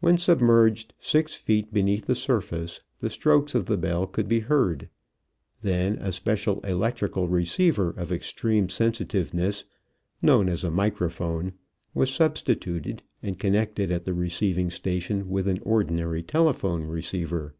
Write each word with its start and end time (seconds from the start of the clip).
When 0.00 0.18
submerged 0.18 0.92
six 0.98 1.34
feet 1.34 1.72
beneath 1.72 2.04
the 2.04 2.14
surface 2.14 2.82
the 2.98 3.08
strokes 3.08 3.54
of 3.54 3.64
the 3.64 3.78
bell 3.78 4.06
could 4.06 4.28
be 4.28 4.40
heard. 4.40 4.90
Then 5.62 5.94
a 5.96 6.12
special 6.12 6.60
electrical 6.60 7.26
receiver 7.26 7.88
of 7.88 8.12
extreme 8.12 8.68
sensitiveness, 8.68 9.64
known 10.20 10.50
as 10.50 10.62
a 10.62 10.70
microphone, 10.70 11.54
was 11.94 12.10
substituted 12.12 13.02
and 13.22 13.38
connected 13.38 13.90
at 13.90 14.04
the 14.04 14.12
receiving 14.12 14.68
station 14.68 15.30
with 15.30 15.48
an 15.48 15.60
ordinary 15.62 16.22
telephone 16.22 16.82
receiver. 16.84 17.54